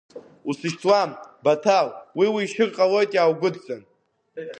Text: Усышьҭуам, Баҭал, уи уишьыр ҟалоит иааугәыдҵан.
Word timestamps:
Усышьҭуам, 0.49 1.11
Баҭал, 1.43 1.87
уи 2.17 2.27
уишьыр 2.33 2.69
ҟалоит 2.75 3.11
иааугәыдҵан. 3.13 3.81